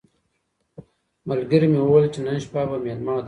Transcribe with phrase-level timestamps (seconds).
[1.29, 3.19] ملګري مي وویل چي نن شپه به مېلمه درسم.